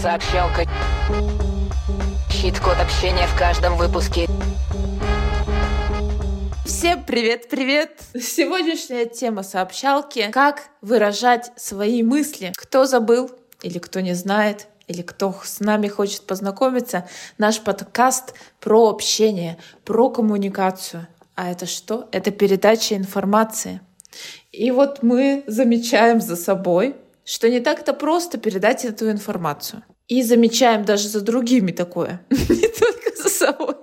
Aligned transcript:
Сообщалка. 0.00 0.64
Щит-код 2.30 2.76
общения 2.80 3.26
в 3.26 3.38
каждом 3.38 3.76
выпуске. 3.76 4.28
Всем 6.64 7.04
привет-привет! 7.04 8.00
Сегодняшняя 8.18 9.04
тема 9.04 9.42
сообщалки— 9.42 10.30
как 10.32 10.70
выражать 10.80 11.52
свои 11.56 12.02
мысли. 12.02 12.54
Кто 12.56 12.86
забыл 12.86 13.30
или 13.60 13.78
кто 13.78 14.00
не 14.00 14.14
знает, 14.14 14.68
или 14.88 15.02
кто 15.02 15.34
с 15.44 15.60
нами 15.60 15.88
хочет 15.88 16.22
познакомиться, 16.22 17.06
наш 17.36 17.60
подкаст 17.60 18.32
про 18.58 18.88
общение, 18.88 19.58
про 19.84 20.08
коммуникацию. 20.08 21.08
А 21.34 21.50
это 21.50 21.66
что? 21.66 22.08
Это 22.10 22.30
передача 22.30 22.96
информации. 22.96 23.82
И 24.50 24.70
вот 24.70 25.02
мы 25.02 25.44
замечаем 25.46 26.22
за 26.22 26.36
собой, 26.36 26.96
что 27.30 27.48
не 27.48 27.60
так-то 27.60 27.92
просто 27.92 28.38
передать 28.38 28.84
эту 28.84 29.08
информацию. 29.08 29.84
И 30.08 30.22
замечаем 30.22 30.84
даже 30.84 31.08
за 31.08 31.20
другими 31.20 31.70
такое, 31.70 32.26
не 32.30 32.68
только 32.68 33.16
за 33.16 33.28
собой. 33.28 33.76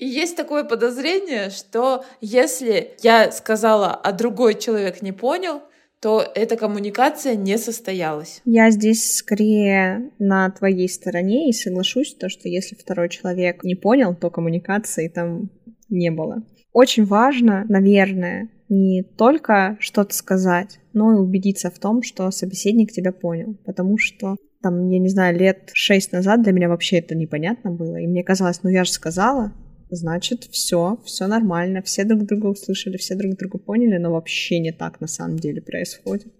И 0.00 0.06
есть 0.06 0.36
такое 0.36 0.64
подозрение, 0.64 1.50
что 1.50 2.04
если 2.20 2.96
я 3.02 3.30
сказала, 3.30 3.94
а 3.94 4.10
другой 4.10 4.58
человек 4.58 5.00
не 5.00 5.12
понял, 5.12 5.62
то 6.00 6.24
эта 6.34 6.56
коммуникация 6.56 7.36
не 7.36 7.56
состоялась. 7.56 8.40
Я 8.44 8.70
здесь 8.70 9.16
скорее 9.16 10.10
на 10.18 10.50
твоей 10.50 10.88
стороне 10.88 11.48
и 11.48 11.52
соглашусь, 11.52 12.14
то, 12.14 12.28
что 12.28 12.48
если 12.48 12.74
второй 12.74 13.10
человек 13.10 13.62
не 13.62 13.76
понял, 13.76 14.16
то 14.16 14.30
коммуникации 14.30 15.06
там 15.06 15.50
не 15.88 16.10
было. 16.10 16.42
Очень 16.72 17.04
важно, 17.04 17.64
наверное, 17.68 18.48
не 18.68 19.02
только 19.02 19.76
что-то 19.80 20.14
сказать, 20.14 20.78
но 20.92 21.12
и 21.12 21.16
убедиться 21.16 21.70
в 21.70 21.78
том, 21.78 22.02
что 22.02 22.30
собеседник 22.30 22.92
тебя 22.92 23.12
понял. 23.12 23.56
Потому 23.64 23.98
что 23.98 24.36
там, 24.62 24.88
я 24.88 24.98
не 24.98 25.08
знаю, 25.08 25.38
лет 25.38 25.70
шесть 25.72 26.12
назад 26.12 26.42
для 26.42 26.52
меня 26.52 26.68
вообще 26.68 26.98
это 26.98 27.14
непонятно 27.14 27.70
было. 27.70 27.96
И 27.96 28.06
мне 28.06 28.24
казалось, 28.24 28.62
ну 28.62 28.70
я 28.70 28.84
же 28.84 28.92
сказала, 28.92 29.52
значит, 29.90 30.44
все, 30.44 30.98
все 31.04 31.26
нормально, 31.26 31.82
все 31.82 32.04
друг 32.04 32.24
друга 32.24 32.46
услышали, 32.46 32.96
все 32.96 33.14
друг 33.14 33.36
друга 33.36 33.58
поняли, 33.58 33.98
но 33.98 34.12
вообще 34.12 34.58
не 34.58 34.72
так 34.72 35.00
на 35.00 35.06
самом 35.06 35.38
деле 35.38 35.62
происходит. 35.62 36.32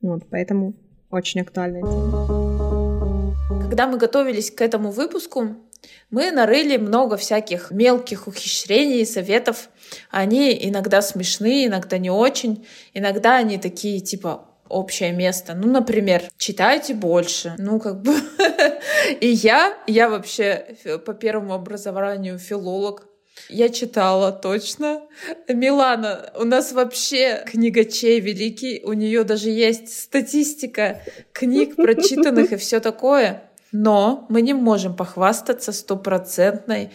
Вот, 0.00 0.24
поэтому 0.30 0.74
очень 1.10 1.40
актуальная. 1.40 1.82
Когда 3.68 3.86
мы 3.86 3.98
готовились 3.98 4.50
к 4.50 4.60
этому 4.62 4.90
выпуску, 4.90 5.56
мы 6.10 6.30
нарыли 6.30 6.76
много 6.76 7.16
всяких 7.16 7.70
мелких 7.70 8.26
ухищрений 8.26 9.02
и 9.02 9.04
советов. 9.04 9.68
Они 10.10 10.56
иногда 10.68 11.02
смешные, 11.02 11.66
иногда 11.66 11.98
не 11.98 12.10
очень. 12.10 12.66
Иногда 12.94 13.36
они 13.36 13.58
такие 13.58 14.00
типа 14.00 14.46
общее 14.68 15.12
место. 15.12 15.54
Ну, 15.54 15.70
например, 15.70 16.22
читайте 16.36 16.94
больше. 16.94 17.54
Ну, 17.58 17.78
как 17.78 18.02
бы... 18.02 18.14
И 19.20 19.28
я, 19.28 19.76
я 19.86 20.08
вообще 20.08 20.76
по 21.04 21.14
первому 21.14 21.54
образованию 21.54 22.38
филолог, 22.38 23.06
я 23.48 23.68
читала 23.68 24.32
точно. 24.32 25.02
Милана, 25.48 26.32
у 26.36 26.44
нас 26.44 26.72
вообще 26.72 27.44
книгачей 27.46 28.20
великий, 28.20 28.82
у 28.84 28.92
нее 28.92 29.24
даже 29.24 29.48
есть 29.48 30.02
статистика 30.02 31.02
книг 31.32 31.76
прочитанных 31.76 32.52
и 32.52 32.56
все 32.56 32.80
такое. 32.80 33.47
Но 33.72 34.26
мы 34.28 34.42
не 34.42 34.54
можем 34.54 34.94
похвастаться 34.96 35.72
стопроцентной 35.72 36.90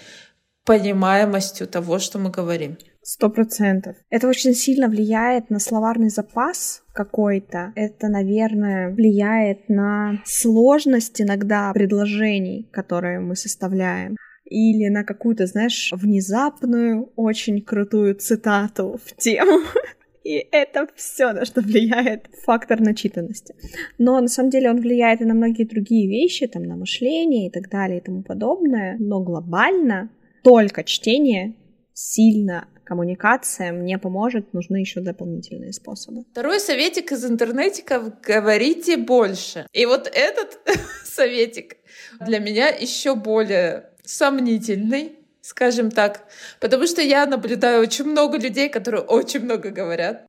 понимаемостью 0.66 1.68
того, 1.68 2.00
что 2.00 2.20
мы 2.20 2.30
говорим. 2.30 2.78
Сто 3.02 3.30
процентов. 3.30 3.98
Это 4.10 4.30
очень 4.30 4.54
сильно 4.54 4.88
влияет 4.88 5.50
на 5.50 5.60
словарный 5.60 6.10
запас 6.10 6.84
какой-то. 6.94 7.74
Это, 7.76 8.08
наверное, 8.08 8.92
влияет 8.92 9.68
на 9.68 10.22
сложность 10.26 11.22
иногда 11.22 11.74
предложений, 11.74 12.70
которые 12.72 13.20
мы 13.20 13.36
составляем 13.36 14.16
или 14.46 14.88
на 14.90 15.04
какую-то, 15.04 15.48
знаешь, 15.48 15.92
внезапную, 15.92 17.12
очень 17.16 17.62
крутую 17.62 18.16
цитату 18.16 19.00
в 19.04 19.16
тему. 19.18 19.60
И 20.24 20.48
это 20.52 20.88
все, 20.96 21.34
на 21.34 21.46
что 21.46 21.62
влияет 21.62 22.28
фактор 22.44 22.80
начитанности. 22.80 23.56
Но 23.98 24.20
на 24.22 24.28
самом 24.28 24.50
деле 24.50 24.70
он 24.70 24.80
влияет 24.80 25.22
и 25.22 25.26
на 25.26 25.34
многие 25.34 25.66
другие 25.66 26.08
вещи, 26.08 26.48
там, 26.48 26.64
на 26.64 26.76
мышление 26.76 27.48
и 27.48 27.52
так 27.52 27.70
далее 27.70 28.00
и 28.00 28.02
тому 28.02 28.24
подобное. 28.24 28.98
Но 29.00 29.22
глобально 29.22 30.10
только 30.44 30.84
чтение 30.84 31.56
сильно 31.94 32.68
коммуникациям 32.84 33.86
не 33.86 33.98
поможет, 33.98 34.54
нужны 34.54 34.78
еще 34.78 35.00
дополнительные 35.00 35.74
способы. 35.74 36.26
Второй 36.32 36.60
советик 36.60 37.12
из 37.12 37.26
интернетиков— 37.26 38.22
говорите 38.22 38.98
больше. 38.98 39.68
И 39.72 39.86
вот 39.86 40.12
этот 40.14 40.60
советик 41.06 41.78
для 42.20 42.40
меня 42.40 42.68
еще 42.68 43.16
более 43.16 43.90
сомнительный, 44.04 45.23
скажем 45.44 45.92
так, 45.92 46.24
потому 46.60 46.88
что 46.88 47.02
я 47.02 47.26
наблюдаю 47.26 47.82
очень 47.82 48.06
много 48.06 48.38
людей, 48.38 48.70
которые 48.70 49.04
очень 49.04 49.42
много 49.42 49.70
говорят. 49.70 50.26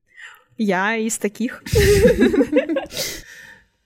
Я 0.58 0.96
из 0.96 1.18
таких. 1.18 1.62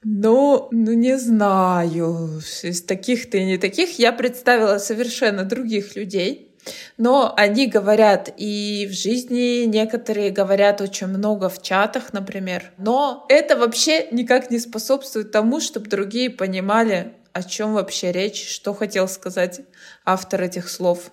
Ну, 0.05 0.69
ну 0.71 0.93
не 0.93 1.19
знаю, 1.19 2.41
из 2.62 2.83
таких 2.83 3.28
ты 3.31 3.44
не 3.44 3.59
таких. 3.59 3.99
Я 3.99 4.12
представила 4.12 4.78
совершенно 4.78 5.43
других 5.43 5.97
людей, 5.97 6.56
но 6.97 7.34
они 7.37 7.66
говорят 7.66 8.33
и 8.37 8.87
в 8.89 8.95
жизни, 8.95 9.65
некоторые 9.65 10.31
говорят 10.31 10.81
очень 10.81 11.09
много 11.09 11.49
в 11.49 11.60
чатах, 11.60 12.12
например. 12.12 12.71
Но 12.78 13.27
это 13.28 13.56
вообще 13.56 14.06
никак 14.12 14.53
не 14.53 14.60
способствует 14.60 15.33
тому, 15.33 15.60
чтобы 15.60 15.89
другие 15.89 16.31
понимали, 16.31 17.15
о 17.33 17.43
чем 17.43 17.75
вообще 17.75 18.12
речь, 18.12 18.49
что 18.49 18.75
хотел 18.75 19.09
сказать 19.09 19.62
автор 20.05 20.43
этих 20.43 20.69
слов. 20.69 21.10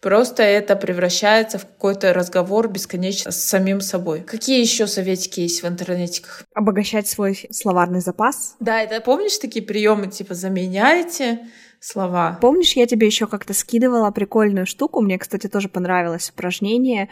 Просто 0.00 0.44
это 0.44 0.76
превращается 0.76 1.58
в 1.58 1.66
какой-то 1.66 2.12
разговор 2.12 2.68
бесконечно 2.68 3.32
с 3.32 3.44
самим 3.44 3.80
собой. 3.80 4.20
Какие 4.20 4.60
еще 4.60 4.86
советики 4.86 5.40
есть 5.40 5.62
в 5.62 5.66
интернетиках? 5.66 6.44
Обогащать 6.54 7.08
свой 7.08 7.48
словарный 7.50 8.00
запас. 8.00 8.54
Да, 8.60 8.80
это 8.80 9.00
помнишь 9.00 9.38
такие 9.38 9.64
приемы, 9.64 10.06
типа 10.06 10.34
заменяйте, 10.34 11.40
слова. 11.80 12.38
Помнишь, 12.40 12.74
я 12.74 12.86
тебе 12.86 13.06
еще 13.06 13.26
как-то 13.26 13.54
скидывала 13.54 14.10
прикольную 14.12 14.66
штуку, 14.66 15.00
мне, 15.00 15.18
кстати, 15.18 15.48
тоже 15.48 15.68
понравилось 15.68 16.30
упражнение, 16.30 17.08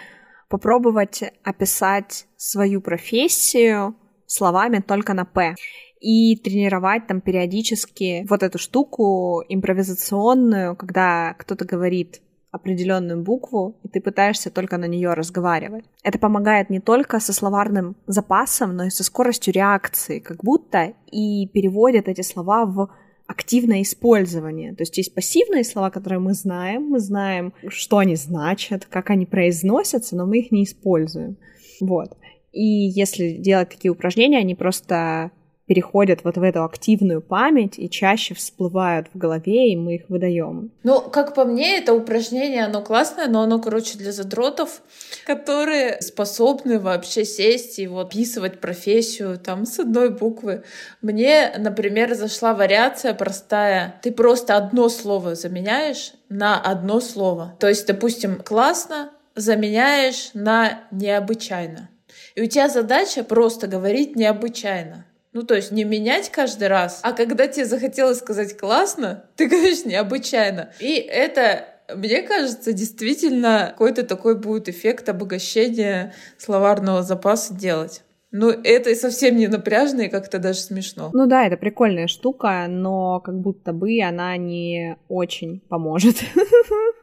попробовать 0.49 1.25
описать 1.43 2.27
свою 2.37 2.81
профессию 2.81 3.97
словами 4.27 4.79
только 4.87 5.15
на 5.15 5.25
«п» 5.25 5.57
и 6.01 6.37
тренировать 6.37 7.07
там 7.07 7.21
периодически 7.21 8.27
вот 8.29 8.43
эту 8.43 8.59
штуку 8.59 9.43
импровизационную, 9.49 10.77
когда 10.77 11.35
кто-то 11.39 11.65
говорит 11.65 12.21
определенную 12.57 13.23
букву, 13.23 13.77
и 13.83 13.89
ты 13.89 14.01
пытаешься 14.01 14.51
только 14.51 14.77
на 14.79 14.87
нее 14.87 15.15
разговаривать. 15.15 15.85
Это 16.03 16.19
помогает 16.19 16.71
не 16.71 16.81
только 16.81 17.21
со 17.21 17.33
словарным 17.33 17.97
запасом, 18.07 18.77
но 18.77 18.85
и 18.85 18.91
со 18.91 19.05
скоростью 19.05 19.55
реакции, 19.55 20.19
как 20.19 20.43
будто 20.43 20.93
и 21.11 21.49
переводит 21.49 22.09
эти 22.09 22.23
слова 22.23 22.67
в 22.67 22.91
активное 23.27 23.83
использование. 23.83 24.75
То 24.75 24.83
есть 24.83 24.97
есть 24.99 25.15
пассивные 25.15 25.65
слова, 25.65 25.91
которые 25.91 26.21
мы 26.21 26.35
знаем, 26.35 26.89
мы 26.89 27.01
знаем, 27.01 27.53
что 27.69 27.99
они 27.99 28.17
значат, 28.17 28.87
как 28.87 29.11
они 29.11 29.27
произносятся, 29.27 30.17
но 30.17 30.27
мы 30.27 30.39
их 30.39 30.53
не 30.53 30.65
используем. 30.65 31.37
Вот. 31.81 32.17
И 32.53 32.65
если 32.65 33.37
делать 33.37 33.69
такие 33.69 33.91
упражнения, 33.91 34.39
они 34.39 34.55
просто 34.55 35.31
переходят 35.67 36.21
вот 36.25 36.37
в 36.37 36.43
эту 36.43 36.65
активную 36.65 37.23
память 37.23 37.79
и 37.79 37.89
чаще 37.89 38.35
всплывают 38.35 39.09
в 39.13 39.19
голове, 39.19 39.73
и 39.73 39.77
мы 39.77 39.97
их 39.97 40.09
выдаем. 40.09 40.73
Ну, 40.83 41.01
как 41.01 41.35
по 41.35 41.45
мне, 41.45 41.79
это 41.79 41.95
упражнение, 41.95 42.65
оно 42.65 42.83
классное, 42.83 43.29
но 43.29 43.43
оно, 43.43 43.61
короче, 43.61 43.99
для 43.99 44.13
задротов, 44.13 44.83
которые 45.25 46.01
способны 46.03 46.79
вообще 46.79 47.25
сесть 47.25 47.79
и 47.79 47.87
вот 47.87 48.15
описывать 48.17 48.61
профессию 48.61 49.39
там 49.39 49.67
с 49.67 49.79
одной 49.79 50.11
буквы. 50.11 50.63
Мне, 51.03 51.53
например, 51.59 52.15
зашла 52.15 52.55
вариация 52.55 53.13
простая. 53.13 54.01
Ты 54.03 54.11
просто 54.11 54.57
одно 54.57 54.89
слово 54.89 55.35
заменяешь 55.35 56.13
на 56.29 56.59
одно 56.59 57.01
слово. 57.01 57.57
То 57.61 57.69
есть, 57.69 57.87
допустим, 57.87 58.41
классно 58.43 59.11
заменяешь 59.35 60.31
на 60.33 60.81
необычайно. 60.91 61.91
И 62.35 62.43
у 62.43 62.47
тебя 62.47 62.69
задача 62.69 63.23
просто 63.23 63.67
говорить 63.67 64.17
необычайно. 64.17 65.05
Ну, 65.37 65.43
то 65.43 65.55
есть 65.55 65.71
не 65.71 65.85
менять 65.85 66.31
каждый 66.31 66.69
раз, 66.69 67.01
а 67.03 67.13
когда 67.13 67.47
тебе 67.47 67.67
захотелось 67.67 68.21
сказать 68.21 68.57
классно, 68.57 69.27
ты 69.37 69.49
говоришь 69.49 69.85
необычайно. 69.85 70.71
И 70.81 70.95
это 70.95 71.67
мне 71.95 72.23
кажется, 72.23 72.73
действительно 72.73 73.69
какой-то 73.73 74.05
такой 74.05 74.41
будет 74.41 74.71
эффект 74.71 75.11
обогащения 75.11 76.15
словарного 76.39 77.03
запаса 77.03 77.53
делать. 77.53 78.03
Ну, 78.31 78.49
это 78.49 78.95
совсем 78.95 79.37
не 79.37 79.47
напряжно 79.47 80.03
и 80.03 80.09
как-то 80.09 80.39
даже 80.39 80.61
смешно. 80.61 81.11
Ну 81.13 81.27
да, 81.27 81.47
это 81.47 81.59
прикольная 81.59 82.07
штука, 82.07 82.65
но 82.67 83.21
как 83.21 83.39
будто 83.39 83.75
бы 83.75 84.01
она 84.01 84.39
не 84.39 84.97
очень 85.09 85.61
поможет. 85.69 86.17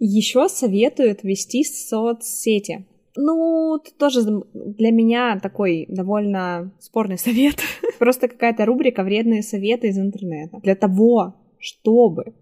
Еще 0.00 0.48
советуют 0.48 1.22
вести 1.22 1.62
соцсети 1.62 2.86
Ну, 3.16 3.76
это 3.76 3.94
тоже 3.96 4.20
для 4.54 4.90
меня 4.90 5.38
такой 5.40 5.86
довольно 5.88 6.72
спорный 6.80 7.18
совет. 7.18 7.56
Просто 7.98 8.28
какая-то 8.28 8.64
рубрика 8.64 9.02
«Вредные 9.02 9.42
советы 9.42 9.88
из 9.88 9.98
интернета». 9.98 10.58
Для 10.62 10.74
того, 10.74 11.34
чтобы 11.58 12.34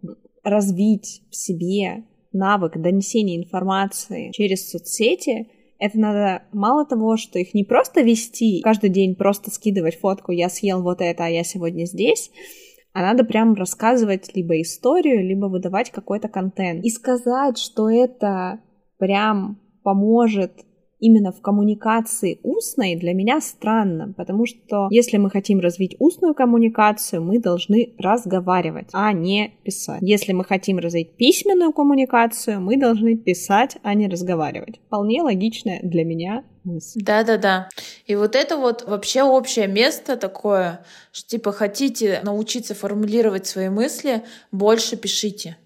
развить 0.42 1.22
в 1.30 1.36
себе 1.36 2.04
навык 2.32 2.78
донесения 2.78 3.36
информации 3.36 4.30
через 4.32 4.70
соцсети, 4.70 5.48
это 5.78 5.98
надо 5.98 6.42
мало 6.52 6.86
того, 6.86 7.16
что 7.16 7.38
их 7.38 7.54
не 7.54 7.64
просто 7.64 8.02
вести, 8.02 8.60
каждый 8.62 8.90
день 8.90 9.14
просто 9.14 9.50
скидывать 9.50 9.98
фотку 9.98 10.32
«я 10.32 10.48
съел 10.48 10.82
вот 10.82 11.00
это, 11.00 11.24
а 11.24 11.28
я 11.28 11.44
сегодня 11.44 11.84
здесь», 11.84 12.30
а 12.92 13.00
надо 13.00 13.24
прям 13.24 13.54
рассказывать 13.54 14.34
либо 14.34 14.60
историю, 14.60 15.26
либо 15.26 15.46
выдавать 15.46 15.90
какой-то 15.90 16.28
контент. 16.28 16.84
И 16.84 16.90
сказать, 16.90 17.56
что 17.56 17.88
это 17.88 18.60
прям 18.98 19.61
поможет 19.82 20.52
именно 21.02 21.32
в 21.32 21.42
коммуникации 21.42 22.38
устной 22.44 22.94
для 22.94 23.12
меня 23.12 23.40
странно, 23.40 24.14
потому 24.16 24.46
что 24.46 24.86
если 24.90 25.16
мы 25.18 25.30
хотим 25.30 25.58
развить 25.58 25.96
устную 25.98 26.32
коммуникацию, 26.32 27.20
мы 27.20 27.40
должны 27.40 27.92
разговаривать, 27.98 28.88
а 28.92 29.12
не 29.12 29.52
писать. 29.64 29.98
Если 30.00 30.32
мы 30.32 30.44
хотим 30.44 30.78
развить 30.78 31.16
письменную 31.16 31.72
коммуникацию, 31.72 32.60
мы 32.60 32.76
должны 32.76 33.16
писать, 33.16 33.78
а 33.82 33.94
не 33.94 34.08
разговаривать. 34.08 34.80
Вполне 34.86 35.22
логичная 35.22 35.80
для 35.82 36.04
меня 36.04 36.44
мысль. 36.62 37.00
Да-да-да. 37.02 37.68
И 38.06 38.14
вот 38.14 38.36
это 38.36 38.56
вот 38.56 38.84
вообще 38.86 39.24
общее 39.24 39.66
место 39.66 40.16
такое, 40.16 40.84
что 41.10 41.28
типа 41.28 41.50
хотите 41.50 42.20
научиться 42.22 42.76
формулировать 42.76 43.46
свои 43.46 43.68
мысли, 43.68 44.22
больше 44.52 44.96
пишите. 44.96 45.56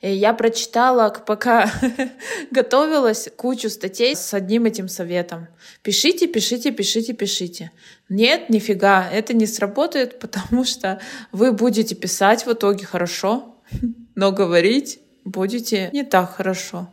И 0.00 0.10
я 0.10 0.32
прочитала, 0.32 1.10
пока 1.10 1.70
готовилась, 2.50 3.28
кучу 3.36 3.70
статей 3.70 4.14
с 4.16 4.34
одним 4.34 4.64
этим 4.64 4.88
советом. 4.88 5.48
Пишите, 5.82 6.26
пишите, 6.26 6.70
пишите, 6.70 7.12
пишите. 7.12 7.70
Нет, 8.08 8.50
нифига, 8.50 9.08
это 9.10 9.34
не 9.34 9.46
сработает, 9.46 10.18
потому 10.20 10.64
что 10.64 11.00
вы 11.32 11.52
будете 11.52 11.94
писать 11.94 12.46
в 12.46 12.52
итоге 12.52 12.84
хорошо, 12.86 13.56
но 14.14 14.32
говорить 14.32 15.00
будете 15.24 15.90
не 15.92 16.04
так 16.04 16.36
хорошо. 16.36 16.88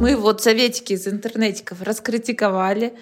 Мы 0.00 0.14
вот 0.14 0.40
советики 0.40 0.92
из 0.92 1.08
интернетиков 1.08 1.82
раскритиковали. 1.82 2.94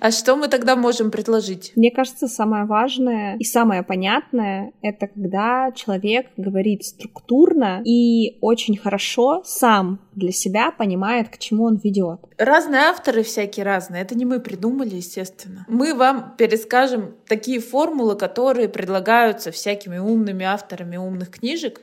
А 0.00 0.12
что 0.12 0.36
мы 0.36 0.46
тогда 0.46 0.76
можем 0.76 1.10
предложить? 1.10 1.72
Мне 1.74 1.90
кажется, 1.90 2.28
самое 2.28 2.64
важное 2.64 3.36
и 3.38 3.44
самое 3.44 3.82
понятное— 3.82 4.72
это 4.82 5.08
когда 5.08 5.72
человек 5.74 6.28
говорит 6.36 6.84
структурно 6.84 7.82
и 7.84 8.38
очень 8.40 8.76
хорошо 8.76 9.42
сам 9.44 9.98
для 10.12 10.30
себя 10.30 10.70
понимает, 10.70 11.28
к 11.28 11.38
чему 11.38 11.64
он 11.64 11.80
ведет. 11.82 12.20
Разные 12.38 12.82
авторы 12.82 13.24
всякие 13.24 13.64
разные. 13.64 14.02
Это 14.02 14.14
не 14.14 14.24
мы 14.24 14.38
придумали, 14.38 14.94
естественно. 14.94 15.66
Мы 15.68 15.92
вам 15.92 16.34
перескажем 16.38 17.16
такие 17.26 17.58
формулы, 17.58 18.14
которые 18.14 18.68
предлагаются 18.68 19.50
всякими 19.50 19.98
умными 19.98 20.44
авторами 20.44 20.96
умных 20.96 21.30
книжек, 21.30 21.80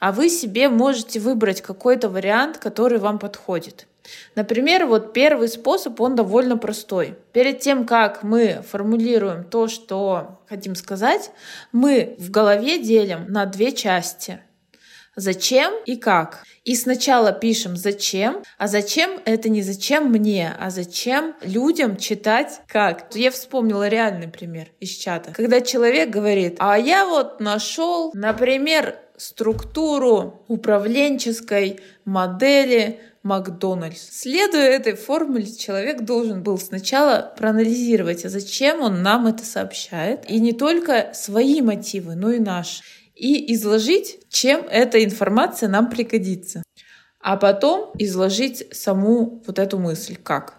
а 0.00 0.10
вы 0.10 0.28
себе 0.28 0.68
можете 0.68 1.20
выбрать 1.20 1.60
какой-то 1.60 2.08
вариант, 2.08 2.58
который 2.58 2.98
вам 2.98 3.20
подходит. 3.20 3.86
Например, 4.34 4.86
вот 4.86 5.12
первый 5.12 5.48
способ, 5.48 6.00
он 6.00 6.14
довольно 6.14 6.56
простой. 6.56 7.16
Перед 7.32 7.60
тем, 7.60 7.86
как 7.86 8.22
мы 8.22 8.62
формулируем 8.68 9.44
то, 9.44 9.68
что 9.68 10.40
хотим 10.48 10.74
сказать, 10.74 11.30
мы 11.72 12.16
в 12.18 12.30
голове 12.30 12.78
делим 12.78 13.26
на 13.28 13.46
две 13.46 13.72
части. 13.72 14.40
Зачем 15.16 15.72
и 15.86 15.96
как. 15.96 16.44
И 16.64 16.76
сначала 16.76 17.32
пишем 17.32 17.76
зачем, 17.76 18.42
а 18.58 18.68
зачем 18.68 19.20
это 19.24 19.48
не 19.48 19.62
зачем 19.62 20.10
мне, 20.10 20.54
а 20.58 20.70
зачем 20.70 21.34
людям 21.42 21.96
читать 21.96 22.60
как. 22.68 23.06
Я 23.14 23.30
вспомнила 23.30 23.88
реальный 23.88 24.28
пример 24.28 24.68
из 24.78 24.90
чата. 24.90 25.32
Когда 25.32 25.60
человек 25.62 26.10
говорит, 26.10 26.56
а 26.58 26.78
я 26.78 27.06
вот 27.06 27.40
нашел, 27.40 28.12
например, 28.14 28.96
структуру 29.16 30.44
управленческой 30.48 31.80
модели 32.04 33.00
Макдональдс. 33.22 34.08
Следуя 34.10 34.64
этой 34.64 34.94
формуле, 34.94 35.46
человек 35.52 36.02
должен 36.02 36.42
был 36.42 36.58
сначала 36.58 37.32
проанализировать, 37.36 38.24
а 38.24 38.28
зачем 38.30 38.80
он 38.80 39.02
нам 39.02 39.26
это 39.26 39.44
сообщает, 39.44 40.28
и 40.30 40.40
не 40.40 40.52
только 40.52 41.10
свои 41.12 41.60
мотивы, 41.60 42.14
но 42.14 42.30
и 42.30 42.38
наши, 42.38 42.82
и 43.14 43.52
изложить, 43.54 44.20
чем 44.30 44.64
эта 44.70 45.04
информация 45.04 45.68
нам 45.68 45.90
пригодится, 45.90 46.62
а 47.20 47.36
потом 47.36 47.90
изложить 47.98 48.66
саму 48.72 49.42
вот 49.46 49.58
эту 49.58 49.78
мысль, 49.78 50.16
как. 50.16 50.58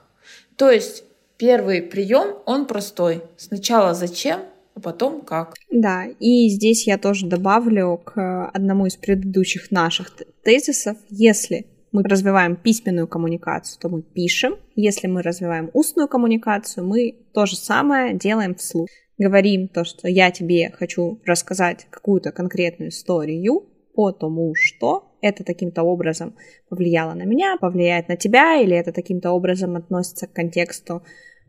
То 0.55 0.69
есть 0.69 1.03
первый 1.37 1.81
прием, 1.81 2.37
он 2.45 2.67
простой. 2.67 3.23
Сначала 3.37 3.95
зачем, 3.95 4.41
а 4.75 4.79
потом 4.79 5.21
как. 5.21 5.55
Да, 5.71 6.05
и 6.19 6.47
здесь 6.49 6.85
я 6.85 6.99
тоже 6.99 7.25
добавлю 7.25 7.97
к 7.97 8.47
одному 8.49 8.85
из 8.85 8.95
предыдущих 8.95 9.71
наших 9.71 10.11
тезисов, 10.43 10.97
если 11.09 11.65
мы 11.91 12.03
развиваем 12.03 12.55
письменную 12.55 13.07
коммуникацию, 13.07 13.79
то 13.79 13.89
мы 13.89 14.01
пишем. 14.01 14.55
Если 14.75 15.07
мы 15.07 15.21
развиваем 15.21 15.69
устную 15.73 16.07
коммуникацию, 16.07 16.85
мы 16.85 17.15
то 17.33 17.45
же 17.45 17.55
самое 17.55 18.17
делаем 18.17 18.55
вслух. 18.55 18.87
Говорим 19.17 19.67
то, 19.67 19.83
что 19.83 20.07
я 20.07 20.31
тебе 20.31 20.71
хочу 20.71 21.21
рассказать 21.25 21.87
какую-то 21.89 22.31
конкретную 22.31 22.89
историю, 22.89 23.67
потому 23.93 24.53
что 24.55 25.15
это 25.21 25.43
таким-то 25.43 25.83
образом 25.83 26.35
повлияло 26.69 27.13
на 27.13 27.23
меня, 27.23 27.57
повлияет 27.59 28.07
на 28.07 28.15
тебя, 28.15 28.55
или 28.59 28.75
это 28.75 28.91
таким-то 28.91 29.31
образом 29.31 29.75
относится 29.75 30.27
к 30.27 30.33
контексту, 30.33 31.03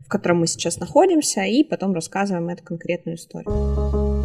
в 0.05 0.09
котором 0.09 0.41
мы 0.41 0.47
сейчас 0.47 0.79
находимся, 0.79 1.41
и 1.43 1.63
потом 1.63 1.93
рассказываем 1.93 2.49
эту 2.49 2.63
конкретную 2.63 3.15
историю. 3.15 4.22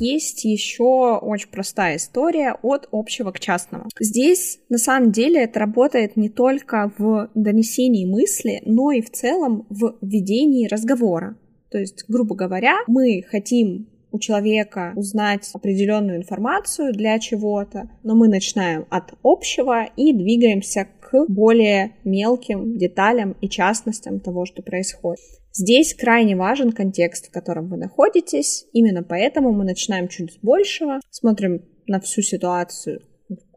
Есть 0.00 0.44
еще 0.44 1.18
очень 1.18 1.48
простая 1.48 1.96
история 1.96 2.56
от 2.62 2.88
общего 2.92 3.30
к 3.30 3.40
частному. 3.40 3.84
Здесь 4.00 4.60
на 4.68 4.78
самом 4.78 5.12
деле 5.12 5.42
это 5.42 5.60
работает 5.60 6.16
не 6.16 6.28
только 6.28 6.92
в 6.98 7.30
донесении 7.34 8.04
мысли, 8.04 8.62
но 8.64 8.90
и 8.92 9.00
в 9.00 9.10
целом 9.10 9.66
в 9.70 9.96
ведении 10.02 10.66
разговора. 10.66 11.36
То 11.70 11.78
есть, 11.78 12.04
грубо 12.08 12.34
говоря, 12.34 12.76
мы 12.86 13.22
хотим 13.22 13.88
у 14.12 14.18
человека 14.18 14.92
узнать 14.94 15.48
определенную 15.54 16.18
информацию 16.18 16.92
для 16.92 17.18
чего-то, 17.18 17.88
но 18.02 18.14
мы 18.14 18.28
начинаем 18.28 18.86
от 18.90 19.14
общего 19.22 19.86
и 19.96 20.12
двигаемся 20.12 20.86
к 21.00 21.26
более 21.28 21.96
мелким 22.04 22.76
деталям 22.76 23.32
и 23.40 23.48
частностям 23.48 24.20
того, 24.20 24.44
что 24.44 24.62
происходит. 24.62 25.41
Здесь 25.54 25.94
крайне 25.94 26.34
важен 26.34 26.72
контекст, 26.72 27.28
в 27.28 27.30
котором 27.30 27.68
вы 27.68 27.76
находитесь. 27.76 28.66
Именно 28.72 29.02
поэтому 29.02 29.52
мы 29.52 29.64
начинаем 29.64 30.08
чуть 30.08 30.32
с 30.32 30.38
большего, 30.38 31.00
смотрим 31.10 31.62
на 31.86 32.00
всю 32.00 32.22
ситуацию, 32.22 33.02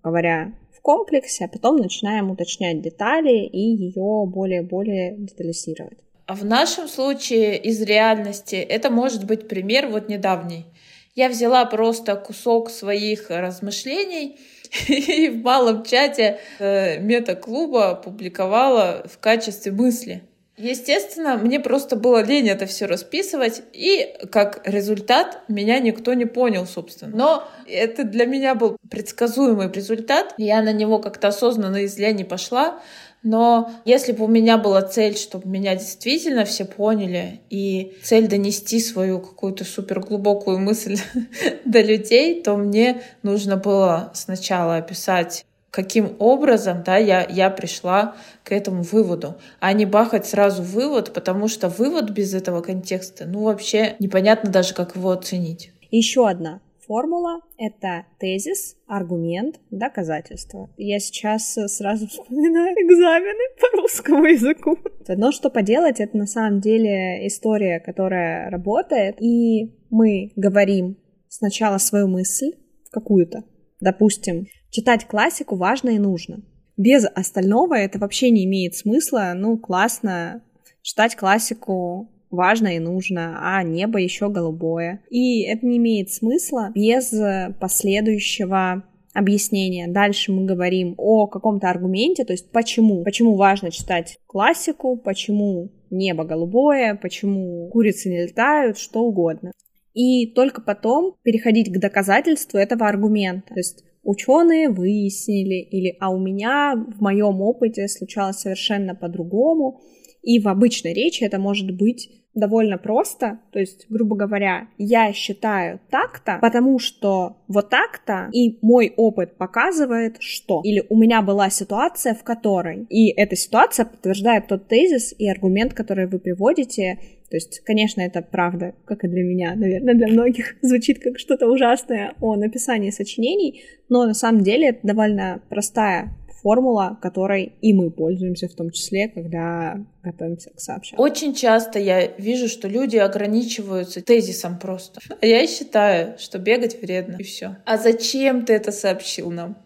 говоря 0.04 0.54
в 0.78 0.82
комплексе, 0.82 1.46
а 1.46 1.48
потом 1.48 1.78
начинаем 1.78 2.32
уточнять 2.32 2.82
детали 2.82 3.46
и 3.46 3.60
ее 3.60 4.26
более-более 4.28 5.16
детализировать. 5.18 5.98
А 6.28 6.36
в 6.36 6.44
нашем 6.44 6.88
случае 6.90 7.58
из 7.58 7.82
реальности 7.82 8.56
это 8.56 8.90
может 8.90 9.26
быть 9.26 9.48
пример 9.48 9.88
вот 9.88 10.10
недавний. 10.10 10.66
Я 11.14 11.30
взяла 11.30 11.64
просто 11.64 12.18
кусок 12.18 12.70
своих 12.70 13.30
размышлений 13.30 14.38
и 14.90 15.30
в 15.30 15.38
малом 15.44 15.86
чате 15.86 16.40
э, 16.60 17.00
мета-клуба 17.00 17.96
публиковала 18.04 19.06
в 19.08 19.18
качестве 19.20 19.72
мысли. 19.72 20.24
Естественно, 20.58 21.36
мне 21.36 21.60
просто 21.60 21.98
было 21.98 22.24
лень 22.24 22.48
это 22.48 22.66
все 22.66 22.86
расписывать, 22.86 23.62
и 23.74 24.16
как 24.32 24.62
результат 24.66 25.42
меня 25.50 25.80
никто 25.80 26.14
не 26.14 26.26
понял, 26.26 26.66
собственно. 26.66 27.16
Но 27.16 27.48
это 27.68 28.06
для 28.06 28.26
меня 28.26 28.56
был 28.56 28.78
предсказуемый 28.90 29.70
результат. 29.70 30.34
Я 30.38 30.62
на 30.62 30.72
него 30.72 31.00
как-то 31.00 31.28
осознанно 31.28 31.78
из 31.78 31.98
лени 31.98 32.24
пошла. 32.24 32.80
Но 33.22 33.72
если 33.86 34.12
бы 34.12 34.26
у 34.26 34.28
меня 34.28 34.58
была 34.58 34.84
цель, 34.84 35.18
чтобы 35.18 35.50
меня 35.50 35.76
действительно 35.76 36.46
все 36.46 36.64
поняли, 36.64 37.42
и 37.50 37.98
цель 38.04 38.28
донести 38.28 38.80
свою 38.80 39.20
какую-то 39.20 39.66
супер 39.66 40.00
глубокую 40.00 40.60
мысль 40.60 40.98
до 41.66 41.82
людей, 41.82 42.44
то 42.44 42.56
мне 42.56 43.02
нужно 43.24 43.58
было 43.58 44.12
сначала 44.14 44.78
описать 44.78 45.44
каким 45.76 46.16
образом 46.20 46.84
да, 46.86 46.96
я, 46.96 47.28
я 47.30 47.50
пришла 47.50 48.16
к 48.46 48.54
этому 48.54 48.82
выводу, 48.82 49.36
а 49.60 49.74
не 49.74 49.86
бахать 49.86 50.26
сразу 50.26 50.64
вывод, 50.64 51.14
потому 51.14 51.50
что 51.50 51.68
вывод 51.68 52.12
без 52.12 52.34
этого 52.34 52.62
контекста, 52.62 53.26
ну 53.26 53.44
вообще 53.44 53.98
непонятно 54.00 54.50
даже, 54.50 54.74
как 54.74 54.96
его 54.96 55.12
оценить. 55.12 55.74
Еще 55.92 56.30
одна 56.30 56.62
формула— 56.88 57.42
это 57.58 58.06
тезис, 58.20 58.78
аргумент, 58.88 59.60
доказательство. 59.70 60.70
Я 60.78 61.00
сейчас 61.00 61.58
сразу 61.68 62.08
вспоминаю 62.08 62.74
экзамены 62.76 63.44
по 63.60 63.82
русскому 63.82 64.24
языку. 64.24 64.78
Но 65.10 65.34
что 65.34 65.50
поделать, 65.50 66.00
это 66.00 66.16
на 66.16 66.26
самом 66.26 66.62
деле 66.62 67.28
история, 67.28 67.82
которая 67.82 68.50
работает, 68.50 69.22
и 69.22 69.76
мы 69.90 70.32
говорим 70.38 70.96
сначала 71.28 71.80
свою 71.80 72.08
мысль 72.08 72.54
какую-то, 72.92 73.44
допустим, 73.82 74.46
Читать 74.76 75.08
классику 75.08 75.56
важно 75.56 75.92
и 75.92 76.00
нужно. 76.00 76.40
без 76.76 77.06
остального 77.06 77.76
это 77.76 77.98
вообще 77.98 78.30
не 78.30 78.44
имеет 78.44 78.76
смысла. 78.76 79.32
Ну, 79.34 79.58
классно 79.58 80.42
читать 80.82 81.16
классику 81.16 82.12
важно 82.30 82.76
и 82.76 82.80
нужно, 82.80 83.38
а 83.40 83.64
небо 83.64 84.00
еще 84.00 84.30
голубое. 84.30 85.02
И 85.10 85.44
это 85.44 85.66
не 85.66 85.78
имеет 85.78 86.12
смысла 86.12 86.74
без 86.76 87.14
последующего 87.58 88.84
объяснения. 89.14 89.88
Дальше 89.88 90.34
мы 90.34 90.44
говорим 90.44 90.96
о 90.98 91.28
каком-то 91.28 91.70
аргументе, 91.70 92.26
то 92.26 92.34
есть 92.34 92.52
почему. 92.52 93.06
Почему 93.06 93.38
важно 93.38 93.72
читать 93.72 94.18
классику, 94.28 94.98
почему 94.98 95.72
небо 95.90 96.26
голубое, 96.26 96.96
почему 96.96 97.70
курицы 97.70 98.10
не 98.10 98.24
летают, 98.24 98.78
что 98.78 99.04
угодно. 99.04 99.54
И 99.94 100.28
только 100.34 100.60
потом 100.60 101.16
переходить 101.24 101.72
к 101.72 101.80
доказательству 101.80 102.60
этого 102.60 102.90
аргумента. 102.90 103.54
То 103.54 103.60
есть 103.62 103.86
ученые 104.06 104.70
выяснили, 104.70 105.56
или 105.56 105.98
а 106.00 106.10
у 106.10 106.20
меня 106.20 106.76
в 106.76 107.02
моем 107.02 107.42
опыте 107.42 107.88
случалось 107.88 108.38
совершенно 108.38 108.96
по-другому. 108.96 109.82
И 110.22 110.40
в 110.40 110.48
обычной 110.48 110.94
речи 110.94 111.24
это 111.24 111.38
может 111.38 111.76
быть 111.76 112.10
довольно 112.36 112.78
просто, 112.78 113.40
то 113.52 113.60
есть, 113.60 113.86
грубо 113.90 114.16
говоря, 114.16 114.68
я 114.78 115.14
считаю 115.14 115.80
так-то, 115.90 116.38
потому 116.42 116.80
что 116.80 117.38
вот 117.48 117.70
так-то, 117.70 118.30
и 118.34 118.60
мой 118.62 118.94
опыт 118.98 119.38
показывает, 119.38 120.18
что. 120.20 120.62
Или 120.64 120.84
у 120.90 120.98
меня 120.98 121.22
была 121.22 121.50
ситуация, 121.50 122.14
в 122.14 122.24
которой, 122.24 122.86
и 122.90 123.10
эта 123.10 123.36
ситуация 123.36 123.86
подтверждает 123.86 124.48
тот 124.48 124.68
тезис 124.68 125.16
и 125.18 125.30
аргумент, 125.30 125.74
который 125.74 126.08
вы 126.08 126.20
приводите, 126.20 127.00
то 127.30 127.38
есть, 127.38 127.62
конечно, 127.62 128.02
это 128.02 128.22
правда, 128.22 128.76
как 128.86 129.04
и 129.04 129.08
для 129.08 129.24
меня, 129.24 129.56
наверное, 129.56 129.96
для 129.96 130.08
многих 130.08 130.56
звучит 130.62 131.02
как 131.02 131.20
что-то 131.20 131.48
ужасное 131.48 132.14
о 132.22 132.36
написании 132.36 132.92
сочинений, 132.92 133.64
но 133.90 134.06
на 134.06 134.14
самом 134.14 134.42
деле 134.42 134.70
это 134.70 134.80
довольно 134.84 135.42
простая 135.50 136.16
формула, 136.46 137.00
которой 137.02 137.54
и 137.62 137.74
мы 137.74 137.90
пользуемся 137.90 138.48
в 138.48 138.54
том 138.54 138.70
числе, 138.70 139.08
когда 139.08 139.84
готовимся 140.04 140.52
к 140.52 140.60
сообщению. 140.60 141.02
Очень 141.02 141.34
часто 141.34 141.80
я 141.80 142.06
вижу, 142.18 142.48
что 142.48 142.68
люди 142.68 142.98
ограничиваются 142.98 144.04
тезисом 144.04 144.60
просто. 144.60 145.02
А 145.20 145.26
я 145.26 145.48
считаю, 145.48 146.20
что 146.20 146.38
бегать 146.38 146.80
вредно, 146.80 147.16
и 147.18 147.24
все. 147.24 147.58
А 147.66 147.78
зачем 147.80 148.46
ты 148.46 148.54
это 148.54 148.72
сообщил 148.72 149.32
нам? 149.32 149.58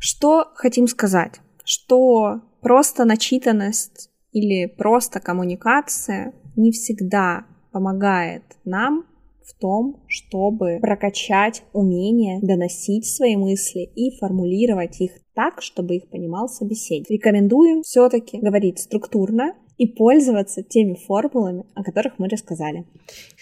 Что 0.00 0.50
хотим 0.56 0.88
сказать? 0.88 1.34
Что 1.64 2.40
просто 2.60 3.04
начитанность 3.04 4.10
или 4.36 4.66
просто 4.66 5.18
коммуникация 5.18 6.34
не 6.56 6.70
всегда 6.70 7.46
помогает 7.72 8.42
нам 8.66 9.06
в 9.42 9.58
том, 9.58 10.02
чтобы 10.08 10.78
прокачать 10.82 11.62
умение 11.72 12.40
доносить 12.42 13.06
свои 13.06 13.34
мысли 13.36 13.88
и 13.96 14.14
формулировать 14.18 15.00
их 15.00 15.12
так, 15.34 15.62
чтобы 15.62 15.96
их 15.96 16.10
понимал 16.10 16.50
собеседник. 16.50 17.10
Рекомендуем 17.10 17.82
все-таки 17.82 18.36
говорить 18.36 18.78
структурно 18.78 19.54
и 19.78 19.86
пользоваться 19.86 20.62
теми 20.62 20.96
формулами, 21.06 21.64
о 21.74 21.82
которых 21.82 22.18
мы 22.18 22.28
рассказали. 22.28 22.84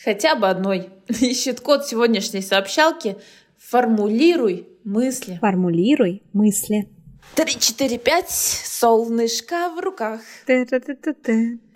Хотя 0.04 0.36
бы 0.36 0.46
одной. 0.46 0.90
Ищет 1.08 1.60
код 1.60 1.86
сегодняшней 1.86 2.42
сообщалки. 2.42 3.16
Формулируй 3.58 4.68
мысли. 4.84 5.38
Формулируй 5.40 6.22
мысли. 6.32 6.88
Три, 7.34 7.58
четыре, 7.58 7.98
пять, 7.98 8.30
солнышко 8.30 9.70
в 9.76 9.80
руках. 9.80 10.20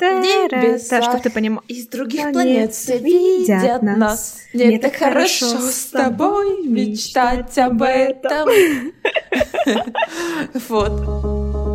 Небеса, 0.00 1.02
чтобы 1.02 1.19
ты 1.21 1.31
понимал. 1.31 1.64
Из 1.67 1.88
других 1.88 2.31
планет 2.33 2.73
все 2.75 2.99
видят 2.99 3.83
нас. 3.83 4.38
Мне 4.55 4.78
так 4.78 4.95
хорошо 4.95 5.47
с 5.61 5.87
тобой 5.87 6.64
мечтать 6.67 7.59
об 7.59 7.83
этом. 7.83 8.49
Вот. 10.69 11.67